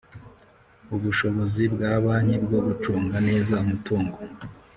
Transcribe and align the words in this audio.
Ubushobozi 0.95 1.63
bwa 1.73 1.91
banki 2.03 2.37
bwo 2.45 2.59
gucunga 2.67 3.17
neza 3.27 3.53
umutungo 3.63 4.17